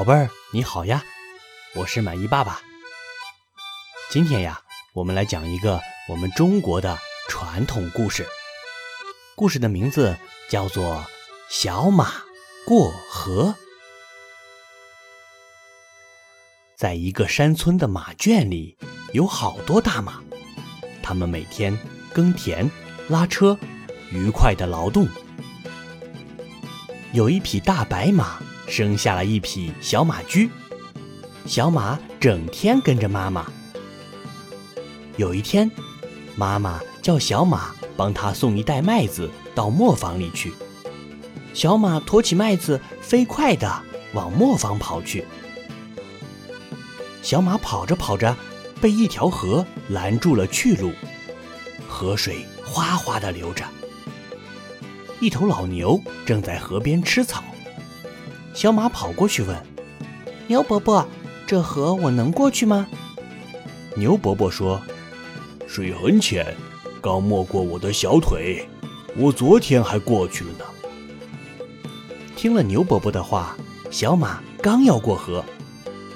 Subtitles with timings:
[0.00, 1.04] 宝贝儿，你好呀，
[1.74, 2.62] 我是满意爸爸。
[4.10, 4.58] 今天呀，
[4.94, 6.98] 我们来讲一个我们中国的
[7.28, 8.26] 传统故事。
[9.36, 10.16] 故事的名字
[10.48, 10.94] 叫做
[11.50, 12.14] 《小马
[12.66, 13.48] 过河》。
[16.78, 18.78] 在一个山村的马圈里，
[19.12, 20.22] 有好多大马，
[21.02, 21.78] 它们每天
[22.14, 22.70] 耕田、
[23.10, 23.54] 拉车，
[24.10, 25.06] 愉快的劳动。
[27.12, 28.40] 有一匹大白马。
[28.70, 30.48] 生下了一匹小马驹，
[31.44, 33.44] 小马整天跟着妈妈。
[35.16, 35.68] 有一天，
[36.36, 40.52] 妈妈叫小马帮她送一袋麦子到磨坊里去。
[41.52, 43.82] 小马驮起麦子，飞快地
[44.14, 45.24] 往磨坊跑去。
[47.22, 48.36] 小马跑着跑着，
[48.80, 50.92] 被一条河拦住了去路，
[51.88, 53.64] 河水哗哗地流着。
[55.18, 57.42] 一头老牛正在河边吃草。
[58.52, 59.56] 小马跑过去问
[60.48, 61.06] ：“牛伯伯，
[61.46, 62.86] 这河我能过去吗？”
[63.96, 64.80] 牛伯伯说
[65.66, 66.54] ：“水很浅，
[67.00, 68.68] 刚没过我的小腿，
[69.16, 70.64] 我昨天还过去了呢。”
[72.36, 73.56] 听了牛伯伯的话，
[73.90, 75.44] 小马刚要过河，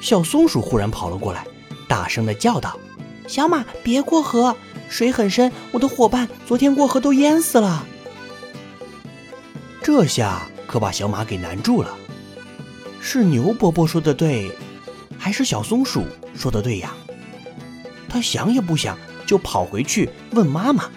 [0.00, 1.46] 小松鼠忽然跑了过来，
[1.88, 2.78] 大声的叫道
[3.26, 4.56] ：“小马，别过河，
[4.88, 7.86] 水很深，我的伙伴昨天过河都淹死了。”
[9.82, 11.96] 这下可把小马给难住了。
[13.06, 14.50] 是牛伯伯说的对，
[15.18, 16.94] 还是小松鼠说的对呀？
[18.08, 18.96] 他想也不想
[19.26, 20.90] 就跑回去问妈妈。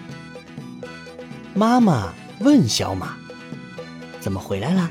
[1.52, 3.14] 妈妈问小马
[4.20, 4.90] ：“怎么回来了？”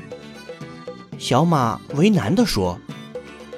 [1.18, 2.78] 小马为难地说：“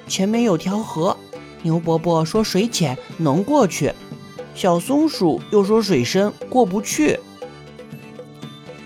[0.09, 1.15] 前面有条河，
[1.63, 3.93] 牛伯伯说水浅能过去，
[4.55, 7.21] 小松鼠又说水深过不去。”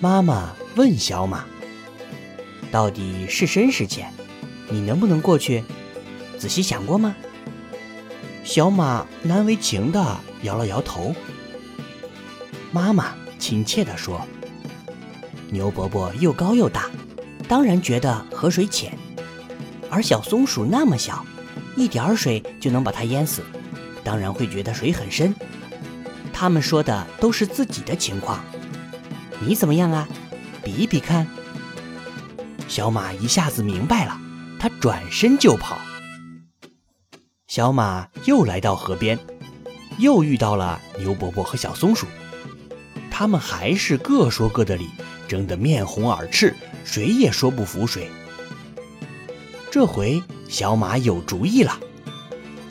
[0.00, 1.44] 妈妈问小马
[2.72, 4.12] ：“到底是深是浅？”
[4.70, 5.62] 你能不能过去？
[6.39, 7.15] 仔细想过吗？
[8.43, 11.15] 小马难为情地摇了摇头。
[12.72, 14.27] 妈妈亲切地说
[15.49, 16.91] ：“牛伯伯又高又大，
[17.49, 18.91] 当然觉得河水浅；
[19.88, 21.25] 而小松鼠那么小，
[21.77, 23.43] 一点儿水就能把它淹死，
[24.03, 25.34] 当然会觉得水很深。
[26.33, 28.44] 他们说的都是自己的情况，
[29.41, 30.06] 你怎么样啊？
[30.62, 31.27] 比一比看。”
[32.69, 34.21] 小马一下子明白了。
[34.64, 35.78] 他转身就跑，
[37.47, 39.19] 小马又来到河边，
[39.98, 42.06] 又遇到了牛伯伯和小松鼠，
[43.10, 44.88] 他们还是各说各的理，
[45.28, 48.08] 争得面红耳赤，谁也说不服谁。
[49.70, 51.78] 这回小马有主意了，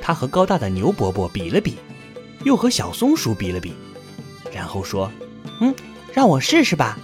[0.01, 1.77] 他和高大的牛伯伯比了比，
[2.43, 3.71] 又和小松鼠比了比，
[4.51, 5.11] 然后说
[5.61, 5.71] ：“嗯，
[6.11, 6.97] 让我试试吧。”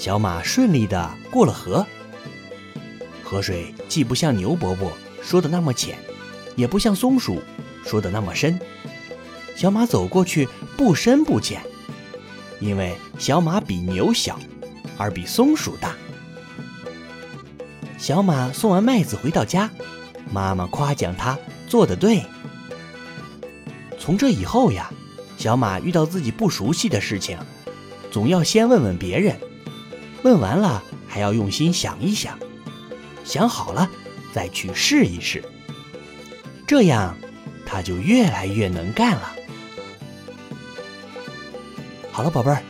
[0.00, 1.86] 小马顺利地过了河。
[3.32, 5.96] 河水既不像牛伯伯说的那么浅，
[6.54, 7.40] 也不像松鼠
[7.82, 8.60] 说的那么深。
[9.56, 11.62] 小马走过去不深不浅，
[12.60, 14.38] 因为小马比牛小，
[14.98, 15.96] 而比松鼠大。
[17.96, 19.70] 小马送完麦子回到家，
[20.30, 22.22] 妈妈夸奖他做得对。
[23.98, 24.92] 从这以后呀，
[25.38, 27.38] 小马遇到自己不熟悉的事情，
[28.10, 29.40] 总要先问问别人，
[30.22, 32.38] 问完了还要用心想一想。
[33.24, 33.88] 想好了，
[34.32, 35.42] 再去试一试。
[36.66, 37.16] 这样，
[37.66, 39.32] 他就越来越能干了。
[42.10, 42.62] 好了，宝贝儿，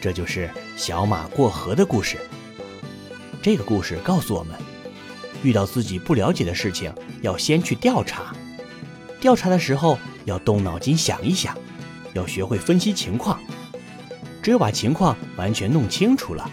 [0.00, 2.18] 这就是小马过河的故事。
[3.42, 4.54] 这个故事告诉我们，
[5.42, 6.92] 遇到自己不了解的事情，
[7.22, 8.34] 要先去调查。
[9.20, 11.56] 调查的时候要动脑筋想一想，
[12.14, 13.38] 要学会分析情况。
[14.42, 16.50] 只有把情况完全弄清楚了，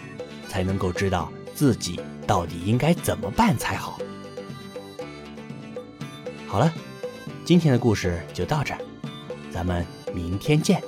[0.48, 1.98] 才能够知道自己。
[2.26, 3.98] 到底应该怎么办才好？
[6.48, 6.72] 好了，
[7.44, 8.80] 今天的故事就到这儿，
[9.52, 10.82] 咱们明天见。